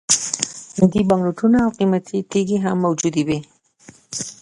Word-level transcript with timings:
هندي 0.77 1.01
بانک 1.09 1.23
نوټونه 1.25 1.57
او 1.65 1.69
قیمتي 1.77 2.17
ډبرې 2.29 2.57
هم 2.63 2.77
موجودې 2.85 3.23
وې. 3.27 3.39